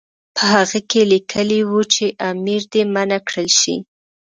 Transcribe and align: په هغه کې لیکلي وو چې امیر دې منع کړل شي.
په 0.35 0.43
هغه 0.53 0.79
کې 0.89 1.01
لیکلي 1.13 1.61
وو 1.69 1.81
چې 1.93 2.05
امیر 2.29 2.61
دې 2.73 2.83
منع 2.93 3.19
کړل 3.27 3.49
شي. 3.59 3.75